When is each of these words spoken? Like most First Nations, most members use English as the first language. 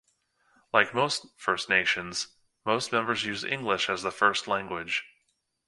Like 0.73 0.95
most 0.95 1.27
First 1.37 1.69
Nations, 1.69 2.29
most 2.65 2.91
members 2.91 3.23
use 3.23 3.43
English 3.43 3.87
as 3.87 4.01
the 4.01 4.09
first 4.09 4.47
language. 4.47 5.05